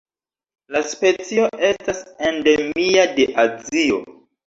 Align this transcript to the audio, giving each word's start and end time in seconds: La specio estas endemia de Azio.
La 0.75 0.81
specio 0.93 1.45
estas 1.69 2.01
endemia 2.33 3.09
de 3.17 3.33
Azio. 3.49 4.05